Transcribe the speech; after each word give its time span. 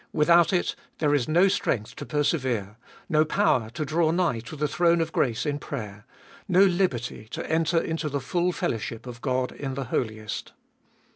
Without 0.13 0.51
it 0.51 0.75
there 0.97 1.13
is 1.13 1.27
no 1.27 1.47
strength 1.47 1.95
to 1.95 2.07
persevere, 2.07 2.75
no 3.07 3.23
power 3.23 3.69
to 3.69 3.85
draw 3.85 4.09
nigh 4.09 4.39
to 4.39 4.55
the 4.55 4.67
throne 4.67 4.99
of 4.99 5.11
grace 5.11 5.45
in 5.45 5.59
prayer, 5.59 6.05
no 6.47 6.63
liberty 6.63 7.27
to 7.29 7.47
enter 7.47 7.77
into 7.79 8.09
the 8.09 8.19
full 8.19 8.51
fellowship 8.51 9.05
of 9.05 9.21
God 9.21 9.51
in 9.51 9.75
the 9.75 9.83
Holiest. 9.93 10.53